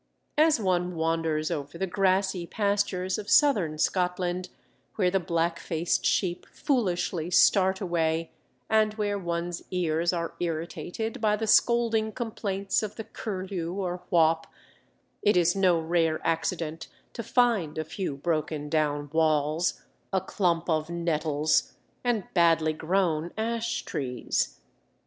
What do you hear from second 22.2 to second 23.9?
badly grown ash